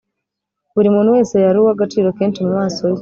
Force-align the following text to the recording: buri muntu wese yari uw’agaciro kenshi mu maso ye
buri 0.75 0.89
muntu 0.95 1.09
wese 1.15 1.35
yari 1.45 1.57
uw’agaciro 1.61 2.07
kenshi 2.17 2.39
mu 2.45 2.51
maso 2.59 2.83
ye 2.91 2.99